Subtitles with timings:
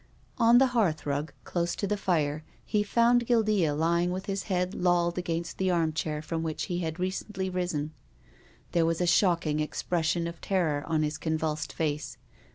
[0.39, 5.15] On the hearthrug, close to the fire, he found Guildea lying with his head lolled
[5.19, 7.93] against the arm chair from which he had recently risen.
[8.71, 12.17] There was a shocking expression of terror on his con vulsed face.